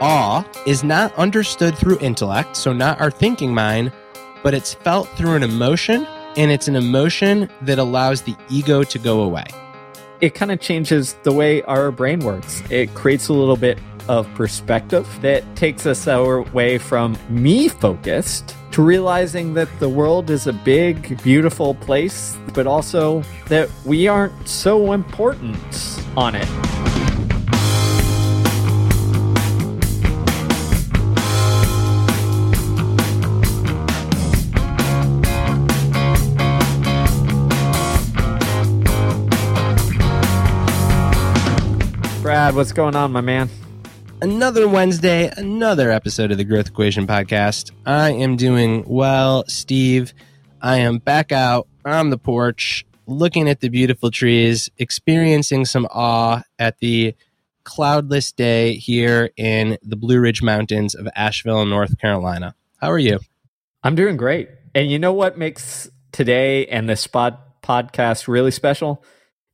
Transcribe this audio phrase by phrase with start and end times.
[0.00, 3.92] awe is not understood through intellect, so not our thinking mind,
[4.42, 8.98] but it's felt through an emotion, and it's an emotion that allows the ego to
[8.98, 9.46] go away.
[10.20, 12.62] It kind of changes the way our brain works.
[12.70, 18.82] It creates a little bit of perspective that takes us away from me focused to
[18.82, 24.92] realizing that the world is a big, beautiful place, but also that we aren't so
[24.92, 26.77] important on it.
[42.48, 43.50] Brad, what's going on, my man?
[44.22, 47.72] Another Wednesday, another episode of the Growth Equation podcast.
[47.84, 50.14] I am doing well, Steve.
[50.62, 56.42] I am back out on the porch, looking at the beautiful trees, experiencing some awe
[56.58, 57.14] at the
[57.64, 62.54] cloudless day here in the Blue Ridge Mountains of Asheville, North Carolina.
[62.78, 63.18] How are you?
[63.82, 64.48] I'm doing great.
[64.74, 69.04] And you know what makes today and this spot podcast really special?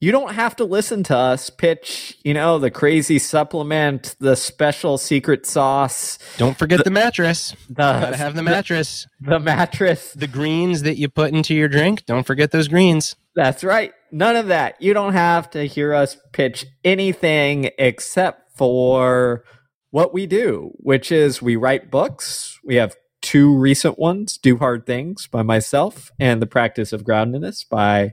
[0.04, 4.98] You don't have to listen to us pitch, you know, the crazy supplement, the special
[4.98, 6.18] secret sauce.
[6.36, 7.56] Don't forget the, the mattress.
[7.68, 9.06] The, Gotta have the mattress.
[9.20, 10.12] The, the mattress.
[10.12, 12.04] The greens that you put into your drink.
[12.04, 13.16] Don't forget those greens.
[13.34, 13.92] That's right.
[14.12, 14.80] None of that.
[14.80, 19.44] You don't have to hear us pitch anything except for
[19.90, 22.60] what we do, which is we write books.
[22.62, 27.66] We have two recent ones, Do Hard Things by myself and The Practice of Groundedness
[27.68, 28.12] by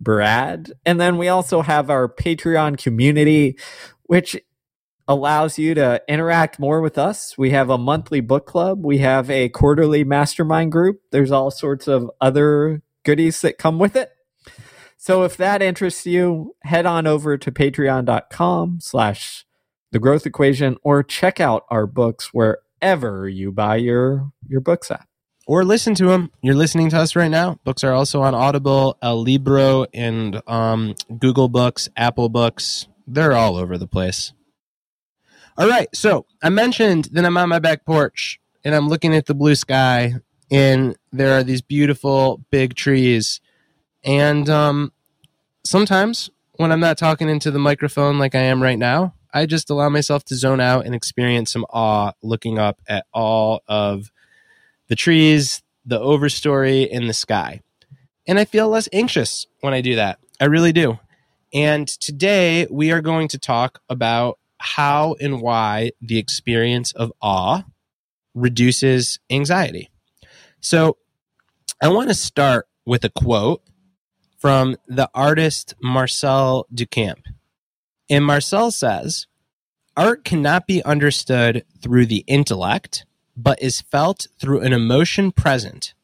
[0.00, 0.72] Brad.
[0.84, 3.58] And then we also have our Patreon community,
[4.04, 4.36] which
[5.06, 7.36] allows you to interact more with us.
[7.38, 11.00] We have a monthly book club, we have a quarterly mastermind group.
[11.10, 14.10] There's all sorts of other goodies that come with it.
[14.98, 19.46] So if that interests you, head on over to patreon.com slash
[19.92, 25.06] the growth equation or check out our books wherever you buy your your books at
[25.48, 26.30] or listen to them.
[26.42, 27.58] You're listening to us right now.
[27.64, 32.86] Books are also on Audible, El Libro, and um, Google Books, Apple Books.
[33.06, 34.34] They're all over the place.
[35.56, 35.88] All right.
[35.94, 39.54] So I mentioned that I'm on my back porch and I'm looking at the blue
[39.54, 40.16] sky,
[40.50, 43.40] and there are these beautiful big trees.
[44.04, 44.92] And um,
[45.64, 49.70] sometimes when I'm not talking into the microphone like I am right now, I just
[49.70, 54.10] allow myself to zone out and experience some awe looking up at all of
[54.88, 57.60] the trees, the overstory in the sky.
[58.26, 60.18] And I feel less anxious when I do that.
[60.40, 60.98] I really do.
[61.54, 67.62] And today we are going to talk about how and why the experience of awe
[68.34, 69.90] reduces anxiety.
[70.60, 70.98] So
[71.82, 73.62] I want to start with a quote
[74.38, 77.22] from the artist Marcel Duchamp.
[78.10, 79.26] And Marcel says,
[79.96, 83.04] Art cannot be understood through the intellect,
[83.38, 85.94] but is felt through an emotion present.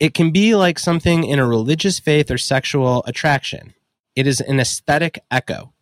[0.00, 3.74] It can be like something in a religious faith or sexual attraction.
[4.16, 5.72] It is an aesthetic echo.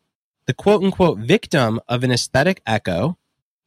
[0.47, 3.17] The quote unquote victim of an aesthetic echo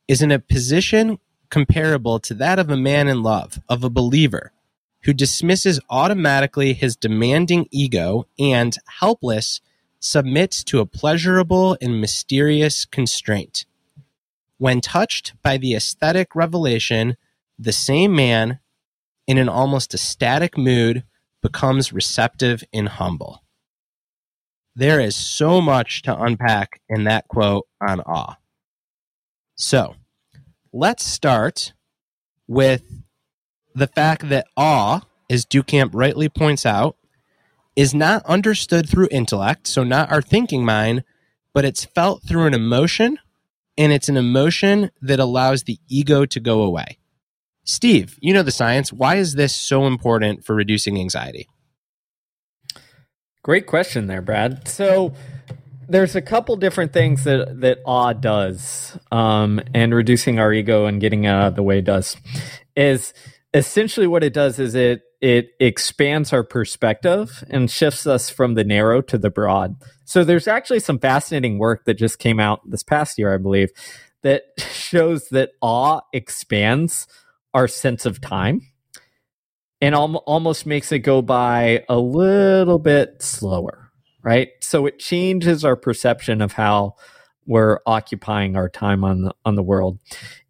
[0.07, 1.19] is in a position
[1.49, 4.51] comparable to that of a man in love, of a believer,
[5.03, 9.61] who dismisses automatically his demanding ego and, helpless,
[9.99, 13.65] submits to a pleasurable and mysterious constraint.
[14.59, 17.15] When touched by the aesthetic revelation,
[17.57, 18.59] the same man,
[19.25, 21.05] in an almost ecstatic mood,
[21.41, 23.41] becomes receptive and humble.
[24.75, 28.35] There is so much to unpack in that quote on awe.
[29.55, 29.95] So,
[30.73, 31.71] let's start
[32.45, 32.83] with
[33.73, 36.97] the fact that awe, as Duchamp rightly points out,
[37.77, 41.05] is not understood through intellect, so not our thinking mind,
[41.53, 43.19] but it's felt through an emotion
[43.79, 46.99] and it's an emotion that allows the ego to go away.
[47.63, 48.91] Steve, you know the science.
[48.91, 51.47] Why is this so important for reducing anxiety?
[53.41, 54.67] Great question there, Brad.
[54.67, 55.13] So
[55.87, 60.99] there's a couple different things that that awe does, um, and reducing our ego and
[60.99, 62.17] getting out of the way does.
[62.75, 63.13] Is
[63.53, 68.63] essentially what it does is it it expands our perspective and shifts us from the
[68.63, 69.75] narrow to the broad.
[70.05, 73.69] So there's actually some fascinating work that just came out this past year, I believe,
[74.23, 77.05] that shows that awe expands
[77.53, 78.61] our sense of time
[79.81, 83.91] and al- almost makes it go by a little bit slower,
[84.23, 84.49] right?
[84.61, 86.95] So it changes our perception of how
[87.49, 89.97] we're occupying our time on the, on the world.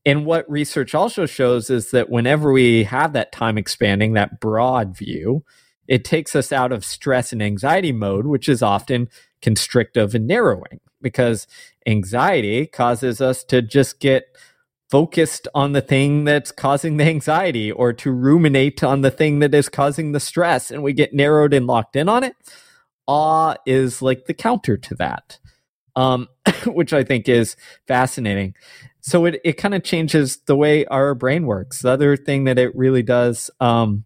[0.06, 4.98] And what research also shows is that whenever we have that time expanding, that broad
[4.98, 5.46] view,
[5.88, 9.08] it takes us out of stress and anxiety mode, which is often
[9.42, 10.82] constrictive and narrowing.
[11.02, 11.48] Because
[11.88, 14.26] anxiety causes us to just get
[14.90, 19.54] focused on the thing that's causing the anxiety or to ruminate on the thing that
[19.54, 22.34] is causing the stress and we get narrowed and locked in on it.
[23.08, 25.40] Awe is like the counter to that,
[25.96, 26.28] um,
[26.66, 27.56] which I think is
[27.88, 28.56] fascinating.
[29.02, 31.82] So it, it kind of changes the way our brain works.
[31.82, 34.06] The other thing that it really does um,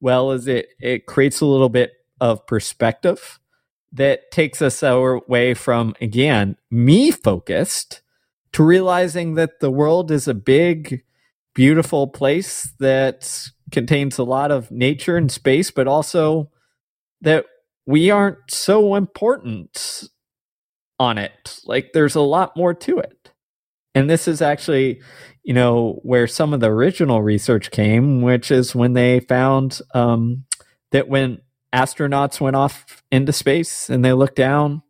[0.00, 3.38] well is it, it creates a little bit of perspective
[3.92, 8.02] that takes us away from, again, me focused
[8.52, 11.02] to realizing that the world is a big,
[11.54, 16.50] beautiful place that contains a lot of nature and space, but also
[17.20, 17.46] that
[17.86, 20.08] we aren't so important
[21.00, 21.58] on it.
[21.64, 23.32] Like there's a lot more to it.
[23.96, 25.02] And this is actually,
[25.42, 30.44] you know, where some of the original research came, which is when they found um,
[30.92, 31.40] that when
[31.74, 34.82] astronauts went off into space and they looked down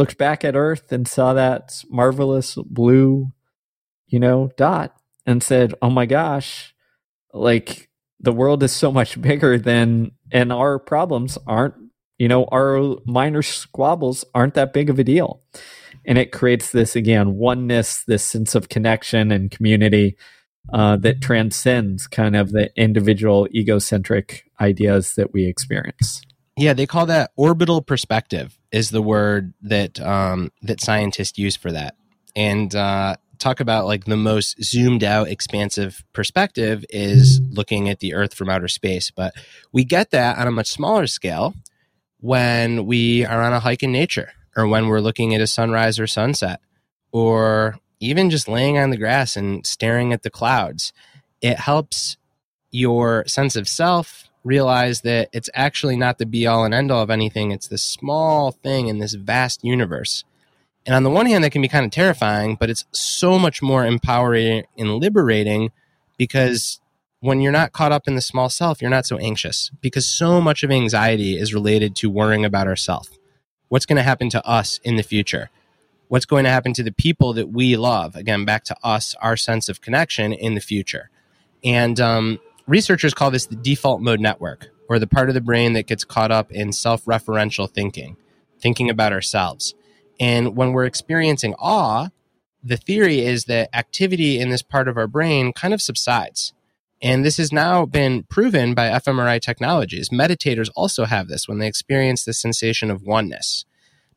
[0.00, 3.30] looked back at Earth and saw that marvelous blue,
[4.06, 6.74] you know, dot and said, "Oh my gosh,
[7.34, 11.74] like the world is so much bigger than and our problems aren't,
[12.20, 15.40] you know, our minor squabbles aren't that big of a deal."
[16.06, 20.16] And it creates this again oneness, this sense of connection and community
[20.72, 26.22] uh, that transcends kind of the individual egocentric ideas that we experience.
[26.56, 31.72] Yeah, they call that orbital perspective is the word that um, that scientists use for
[31.72, 31.96] that,
[32.36, 38.14] and uh, talk about like the most zoomed out, expansive perspective is looking at the
[38.14, 39.10] Earth from outer space.
[39.10, 39.34] But
[39.72, 41.54] we get that on a much smaller scale
[42.20, 45.98] when we are on a hike in nature, or when we're looking at a sunrise
[45.98, 46.60] or sunset,
[47.12, 50.92] or even just laying on the grass and staring at the clouds.
[51.40, 52.16] It helps
[52.70, 57.02] your sense of self realize that it's actually not the be all and end all
[57.02, 57.50] of anything.
[57.50, 60.24] It's this small thing in this vast universe.
[60.86, 63.60] And on the one hand, that can be kind of terrifying, but it's so much
[63.60, 65.72] more empowering and liberating
[66.16, 66.80] because
[67.20, 70.40] when you're not caught up in the small self, you're not so anxious because so
[70.40, 73.10] much of anxiety is related to worrying about ourselves.
[73.68, 75.50] What's going to happen to us in the future?
[76.08, 78.16] What's going to happen to the people that we love?
[78.16, 81.10] Again, back to us, our sense of connection in the future.
[81.62, 85.74] And um, researchers call this the default mode network, or the part of the brain
[85.74, 88.16] that gets caught up in self referential thinking,
[88.58, 89.74] thinking about ourselves.
[90.18, 92.08] And when we're experiencing awe,
[92.64, 96.54] the theory is that activity in this part of our brain kind of subsides.
[97.02, 100.10] And this has now been proven by fMRI technologies.
[100.10, 103.64] Meditators also have this when they experience the sensation of oneness.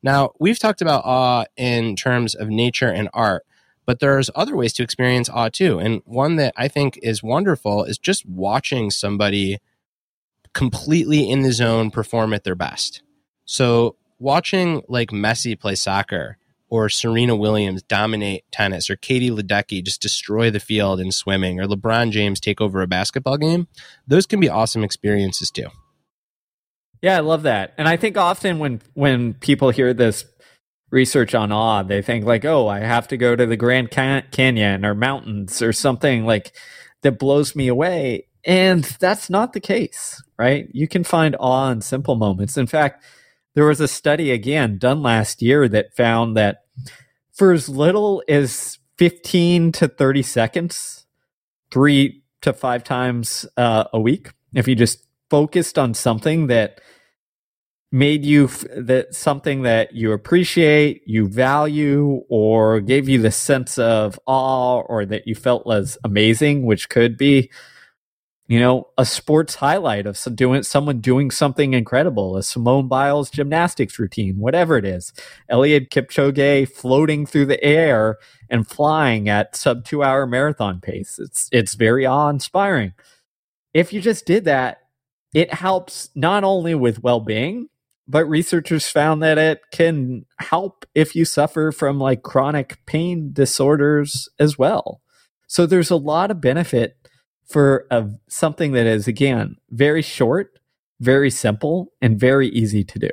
[0.02, 3.46] Now, we've talked about awe in terms of nature and art,
[3.86, 5.80] but there's other ways to experience awe too.
[5.80, 9.60] And one that I think is wonderful is just watching somebody
[10.54, 13.02] completely in the zone perform at their best.
[13.46, 16.38] So watching like Messi play soccer
[16.74, 21.68] or Serena Williams dominate tennis or Katie Ledecky just destroy the field in swimming or
[21.68, 23.68] LeBron James take over a basketball game,
[24.08, 25.68] those can be awesome experiences too.
[27.00, 27.75] Yeah, I love that.
[27.78, 30.25] And I think often when when people hear this
[30.90, 34.84] research on awe, they think like, oh, I have to go to the Grand Canyon
[34.84, 36.56] or mountains or something like
[37.04, 38.25] that blows me away.
[38.46, 40.68] And that's not the case, right?
[40.72, 42.58] You can find awe in simple moments.
[42.58, 43.04] In fact,
[43.54, 46.62] there was a study again done last year that found that
[47.34, 51.06] for as little as 15 to 30 seconds,
[51.72, 56.80] three to five times uh, a week, if you just focused on something that
[57.92, 63.77] made you f- that something that you appreciate, you value, or gave you the sense
[63.77, 67.50] of awe, or that you felt was amazing, which could be,
[68.48, 73.30] you know, a sports highlight of some doing someone doing something incredible, a Simone Biles
[73.30, 75.14] gymnastics routine, whatever it is,
[75.50, 78.18] Eliud Kipchoge floating through the air
[78.50, 81.20] and flying at sub two hour marathon pace.
[81.20, 82.94] It's it's very awe inspiring.
[83.74, 84.80] If you just did that,
[85.34, 87.70] it helps not only with well being
[88.08, 94.28] but researchers found that it can help if you suffer from like chronic pain disorders
[94.40, 95.02] as well.
[95.48, 96.98] So there's a lot of benefit
[97.46, 100.60] for a, something that is again very short,
[101.00, 103.10] very simple, and very easy to do.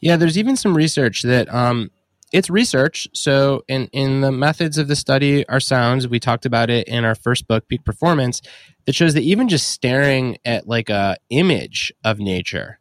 [0.00, 1.90] Yeah, there's even some research that um,
[2.32, 3.08] it's research.
[3.14, 6.08] So in in the methods of the study are sounds.
[6.08, 8.42] We talked about it in our first book, Peak Performance.
[8.84, 12.78] That shows that even just staring at like a image of nature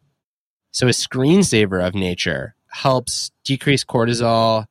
[0.76, 4.66] so a screensaver of nature helps decrease cortisol,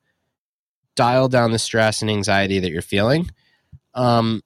[0.95, 3.31] dial down the stress and anxiety that you're feeling.
[3.95, 4.43] Um,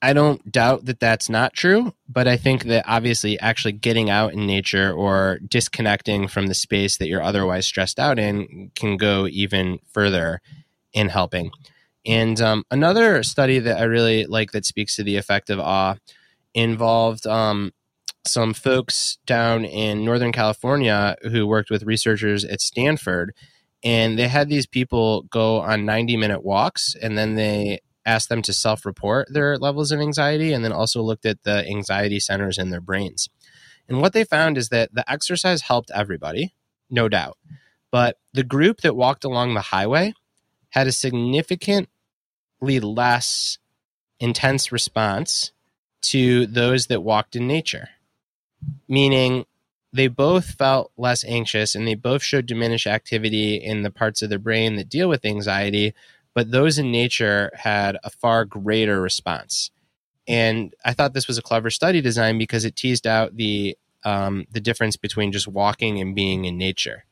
[0.00, 4.32] I don't doubt that that's not true, but I think that obviously actually getting out
[4.32, 9.26] in nature or disconnecting from the space that you're otherwise stressed out in can go
[9.26, 10.40] even further
[10.92, 11.50] in helping.
[12.06, 15.96] And um, another study that I really like that speaks to the effect of awe
[16.54, 17.72] involved um,
[18.24, 23.34] some folks down in Northern California who worked with researchers at Stanford.
[23.82, 28.42] And they had these people go on 90 minute walks and then they asked them
[28.42, 32.58] to self report their levels of anxiety and then also looked at the anxiety centers
[32.58, 33.28] in their brains.
[33.88, 36.54] And what they found is that the exercise helped everybody,
[36.90, 37.36] no doubt.
[37.90, 40.14] But the group that walked along the highway
[40.70, 41.88] had a significantly
[42.62, 43.58] less
[44.20, 45.52] intense response
[46.00, 47.90] to those that walked in nature,
[48.88, 49.44] meaning
[49.92, 54.28] they both felt less anxious and they both showed diminished activity in the parts of
[54.28, 55.94] their brain that deal with anxiety,
[56.34, 59.70] but those in nature had a far greater response.
[60.26, 64.46] And I thought this was a clever study design because it teased out the um,
[64.52, 67.04] the difference between just walking and being in nature.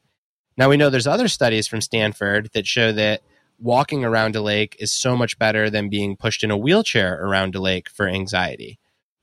[0.56, 3.22] Now we know there's other studies from Stanford that show that
[3.58, 7.54] walking around a lake is so much better than being pushed in a wheelchair around
[7.54, 8.78] a lake for anxiety.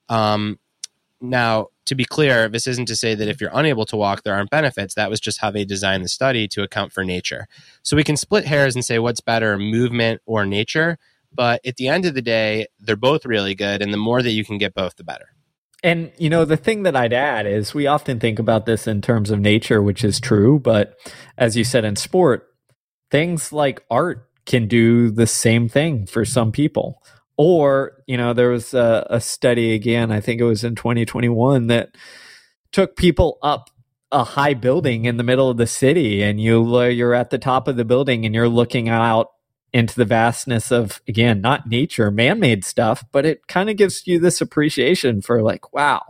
[0.10, 0.60] Um,
[1.24, 4.36] now, to be clear, this isn't to say that if you're unable to walk, there
[4.36, 4.96] aren't benefits.
[4.96, 7.48] That was just how they designed the study to account for nature.
[7.82, 11.00] So we can split hairs and say what's better, movement or nature.
[11.34, 13.82] But at the end of the day, they're both really good.
[13.82, 15.30] And the more that you can get both, the better.
[15.82, 19.02] And, you know, the thing that I'd add is we often think about this in
[19.02, 20.60] terms of nature, which is true.
[20.60, 20.98] But
[21.38, 22.48] as you said in sport,
[23.12, 27.02] things like art can do the same thing for some people.
[27.38, 31.68] Or, you know, there was a, a study again, I think it was in 2021,
[31.68, 31.96] that
[32.72, 33.70] took people up
[34.12, 37.40] a high building in the middle of the city and you uh, you're at the
[37.40, 39.32] top of the building and you're looking out
[39.72, 44.20] into the vastness of again not nature man-made stuff but it kind of gives you
[44.20, 46.04] this appreciation for like wow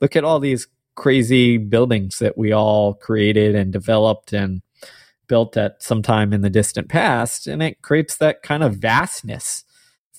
[0.00, 4.62] look at all these crazy buildings that we all created and developed and
[5.26, 9.64] built at some time in the distant past, and it creates that kind of vastness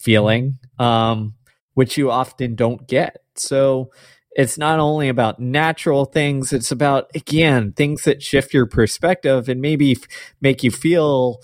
[0.04, 1.34] feeling, um,
[1.74, 3.18] which you often don't get.
[3.36, 3.92] So
[4.36, 9.62] it's not only about natural things, it's about, again, things that shift your perspective and
[9.62, 10.08] maybe f-
[10.42, 11.40] make you feel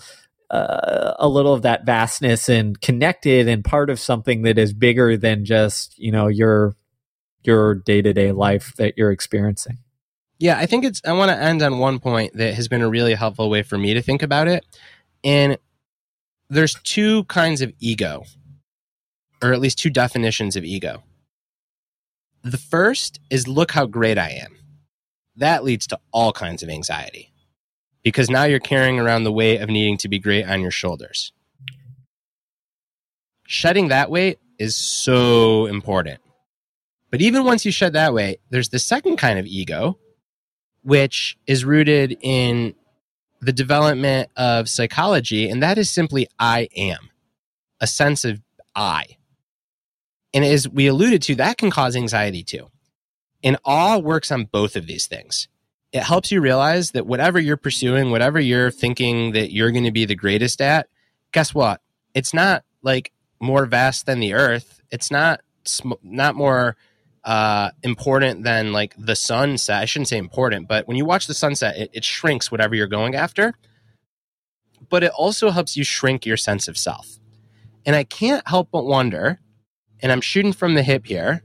[0.50, 5.16] uh, a little of that vastness and connected and part of something that is bigger
[5.16, 6.74] than just, you know, your
[7.42, 9.78] your day-to-day life that you're experiencing.
[10.38, 11.00] Yeah, I think it's.
[11.06, 13.78] I want to end on one point that has been a really helpful way for
[13.78, 14.64] me to think about it.
[15.22, 15.58] And
[16.48, 18.24] there's two kinds of ego,
[19.42, 21.02] or at least two definitions of ego.
[22.42, 24.56] The first is look how great I am.
[25.36, 27.32] That leads to all kinds of anxiety
[28.02, 31.32] because now you're carrying around the weight of needing to be great on your shoulders.
[33.46, 36.20] Shedding that weight is so important.
[37.10, 39.98] But even once you shed that weight, there's the second kind of ego,
[40.82, 42.74] which is rooted in
[43.40, 47.10] the development of psychology, and that is simply I am,
[47.80, 48.40] a sense of
[48.76, 49.16] I.
[50.32, 52.68] And as we alluded to, that can cause anxiety too.
[53.42, 55.48] And awe works on both of these things.
[55.92, 59.90] It helps you realize that whatever you're pursuing, whatever you're thinking that you're going to
[59.90, 60.88] be the greatest at,
[61.32, 61.80] guess what?
[62.14, 64.80] It's not like more vast than the earth.
[64.90, 65.40] It's not
[66.02, 66.76] not more
[67.24, 69.82] uh, important than like the sunset.
[69.82, 72.86] I shouldn't say important, but when you watch the sunset, it, it shrinks whatever you're
[72.86, 73.54] going after.
[74.88, 77.18] But it also helps you shrink your sense of self.
[77.84, 79.40] And I can't help but wonder,
[80.02, 81.42] and I'm shooting from the hip here.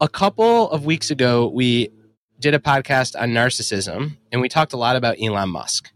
[0.00, 1.90] A couple of weeks ago, we
[2.38, 5.90] did a podcast on narcissism, and we talked a lot about Elon Musk.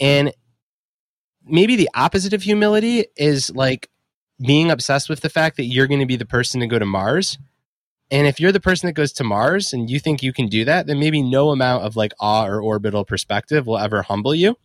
[0.00, 0.32] And
[1.44, 3.88] maybe the opposite of humility is like
[4.44, 6.86] being obsessed with the fact that you're going to be the person to go to
[6.86, 7.38] Mars.
[8.10, 10.64] And if you're the person that goes to Mars and you think you can do
[10.64, 14.56] that, then maybe no amount of like awe or orbital perspective will ever humble you.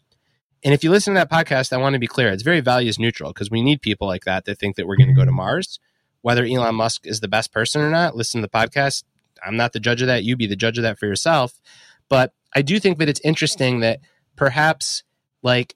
[0.64, 2.98] And if you listen to that podcast, I want to be clear, it's very values
[2.98, 5.28] neutral because we need people like that that think that we're going to go to
[5.28, 5.38] mm-hmm.
[5.38, 5.80] Mars.
[6.22, 9.04] Whether Elon Musk is the best person or not, listen to the podcast.
[9.46, 10.24] I'm not the judge of that.
[10.24, 11.60] You be the judge of that for yourself.
[12.08, 14.00] But I do think that it's interesting that
[14.38, 15.04] perhaps
[15.42, 15.76] like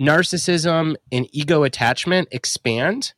[0.00, 3.12] narcissism and ego attachment expand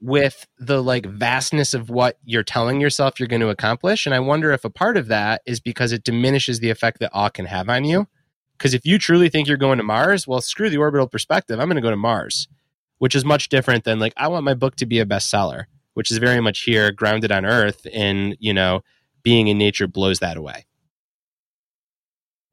[0.00, 4.20] with the like vastness of what you're telling yourself you're going to accomplish and i
[4.20, 7.46] wonder if a part of that is because it diminishes the effect that awe can
[7.46, 8.06] have on you
[8.56, 11.68] because if you truly think you're going to mars well screw the orbital perspective i'm
[11.68, 12.48] going to go to mars
[12.98, 16.10] which is much different than like i want my book to be a bestseller which
[16.10, 18.82] is very much here grounded on earth and you know
[19.22, 20.64] being in nature blows that away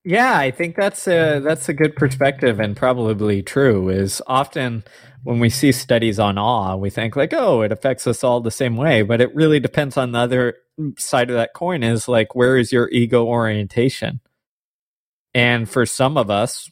[0.06, 3.88] Yeah, I think that's a that's a good perspective and probably true.
[3.90, 4.84] Is often
[5.24, 8.52] when we see studies on awe, we think like, oh, it affects us all the
[8.52, 10.56] same way, but it really depends on the other
[10.98, 11.84] side of that coin.
[11.84, 14.20] Is like, where is your ego orientation?
[15.34, 16.70] And for some of us,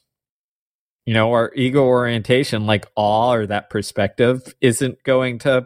[1.05, 5.65] you know, our ego orientation, like awe or that perspective, isn't going to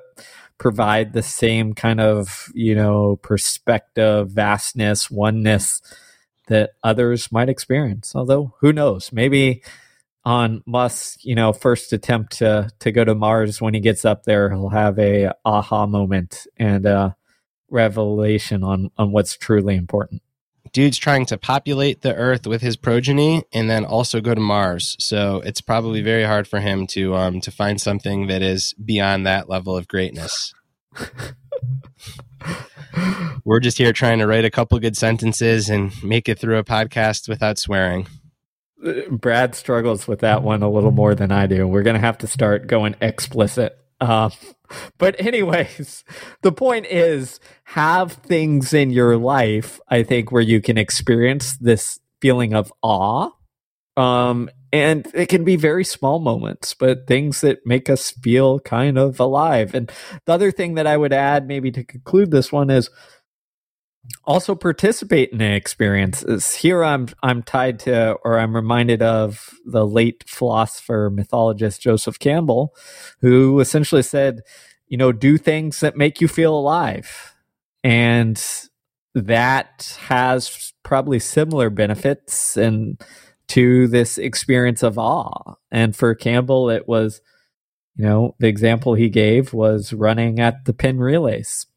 [0.58, 5.82] provide the same kind of, you know, perspective, vastness, oneness
[6.48, 8.16] that others might experience.
[8.16, 9.12] Although, who knows?
[9.12, 9.64] Maybe
[10.24, 14.24] on Musk's, you know, first attempt to to go to Mars, when he gets up
[14.24, 17.16] there, he'll have a aha moment and a
[17.70, 20.22] revelation on on what's truly important.
[20.76, 24.98] Dude's trying to populate the Earth with his progeny and then also go to Mars.
[25.00, 29.26] So it's probably very hard for him to um to find something that is beyond
[29.26, 30.54] that level of greatness.
[33.46, 36.66] We're just here trying to write a couple good sentences and make it through a
[36.66, 38.08] podcast without swearing.
[39.10, 41.66] Brad struggles with that one a little more than I do.
[41.66, 43.80] We're going to have to start going explicit.
[44.02, 44.30] Uh,
[44.98, 46.04] but, anyways,
[46.42, 52.00] the point is have things in your life, I think, where you can experience this
[52.22, 53.32] feeling of awe.
[53.98, 58.98] Um, and it can be very small moments, but things that make us feel kind
[58.98, 59.74] of alive.
[59.74, 59.90] And
[60.26, 62.90] the other thing that I would add, maybe to conclude this one, is
[64.26, 66.54] also participate in experiences.
[66.56, 72.76] Here I'm I'm tied to or I'm reminded of the late philosopher mythologist Joseph Campbell,
[73.22, 74.42] who essentially said,
[74.88, 77.36] you know, do things that make you feel alive.
[77.84, 78.44] And
[79.14, 83.02] that has probably similar benefits and
[83.48, 85.54] to this experience of awe.
[85.72, 87.22] And for Campbell, it was,
[87.96, 91.68] you know, the example he gave was running at the Penn Relays.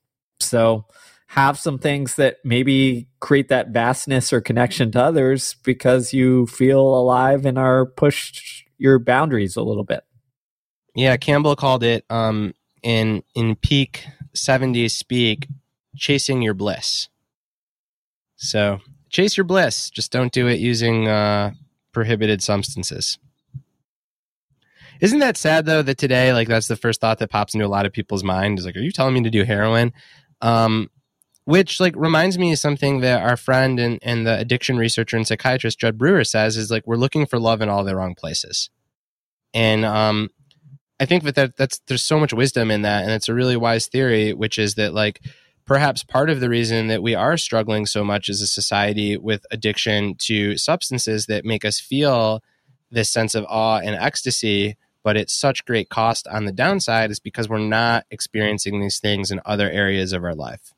[0.41, 0.87] So
[1.29, 6.81] have some things that maybe create that vastness or connection to others because you feel
[6.81, 10.05] alive and are pushed your boundaries a little bit.
[10.95, 15.49] Yeah, Campbell called it um, in in peak 70s speak
[15.97, 17.09] chasing your bliss.
[18.37, 18.81] So,
[19.11, 21.53] chase your bliss, just don't do it using uh,
[21.93, 23.19] prohibited substances.
[25.01, 27.69] Isn't that sad though that today like that's the first thought that pops into a
[27.69, 29.93] lot of people's mind is like are you telling me to do heroin?
[30.41, 30.89] Um,
[31.49, 35.27] which like reminds me of something that our friend and, and the addiction researcher and
[35.27, 38.69] psychiatrist Jud Brewer says is like we're looking for love in all the wrong places.
[39.55, 40.29] And um,
[41.01, 43.57] i think that, that that's there's so much wisdom in that and it's a really
[43.57, 45.21] wise theory which is that like
[45.65, 49.47] perhaps part of the reason that we are struggling so much as a society with
[49.51, 52.43] addiction to substances that make us feel
[52.91, 57.21] this sense of awe and ecstasy but it's such great cost on the downside is
[57.21, 60.75] because we're not experiencing these things in other areas of our life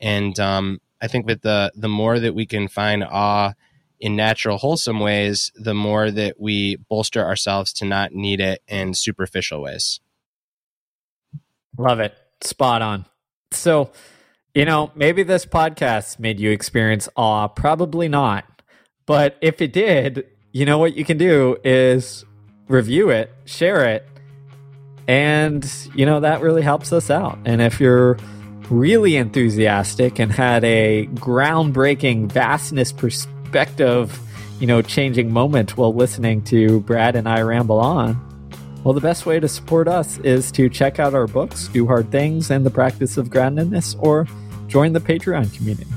[0.00, 3.54] and um, I think that the the more that we can find awe
[4.00, 8.94] in natural, wholesome ways, the more that we bolster ourselves to not need it in
[8.94, 10.00] superficial ways.
[11.76, 12.14] Love it.
[12.40, 13.06] Spot on.
[13.50, 13.90] So,
[14.54, 17.48] you know, maybe this podcast made you experience awe.
[17.48, 18.44] Probably not.
[19.06, 22.24] But if it did, you know what you can do is
[22.68, 24.06] review it, share it,
[25.08, 27.38] and, you know, that really helps us out.
[27.46, 28.18] And if you're
[28.70, 34.18] really enthusiastic and had a groundbreaking vastness perspective,
[34.60, 38.24] you know, changing moment while listening to Brad and I ramble on,
[38.84, 42.10] well, the best way to support us is to check out our books, Do Hard
[42.10, 44.26] Things, and The Practice of Groundedness, or
[44.68, 45.90] join the Patreon community.